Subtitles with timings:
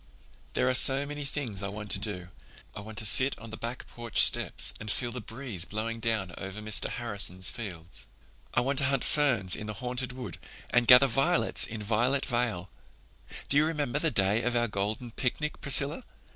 [0.55, 2.29] "There are so many things I want to do.
[2.75, 6.33] I want to sit on the back porch steps and feel the breeze blowing down
[6.39, 6.89] over Mr.
[6.89, 8.07] Harrison's fields.
[8.51, 10.39] I want to hunt ferns in the Haunted Wood
[10.71, 12.67] and gather violets in Violet Vale.
[13.47, 16.01] Do you remember the day of our golden picnic, Priscilla?